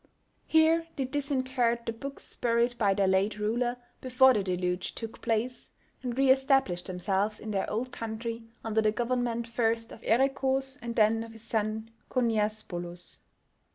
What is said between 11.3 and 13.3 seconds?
his son Khoniasbolos.